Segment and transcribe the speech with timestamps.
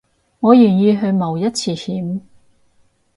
[0.39, 2.19] 我願意去冒一次險